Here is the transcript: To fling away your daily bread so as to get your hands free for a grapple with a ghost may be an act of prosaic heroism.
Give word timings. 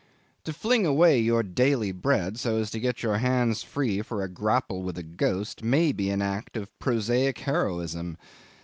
To 0.45 0.51
fling 0.51 0.83
away 0.83 1.19
your 1.19 1.43
daily 1.43 1.91
bread 1.91 2.39
so 2.39 2.57
as 2.57 2.71
to 2.71 2.79
get 2.79 3.03
your 3.03 3.19
hands 3.19 3.61
free 3.61 4.01
for 4.01 4.23
a 4.23 4.27
grapple 4.27 4.81
with 4.81 4.97
a 4.97 5.03
ghost 5.03 5.63
may 5.63 5.91
be 5.91 6.09
an 6.09 6.23
act 6.23 6.57
of 6.57 6.73
prosaic 6.79 7.37
heroism. 7.37 8.17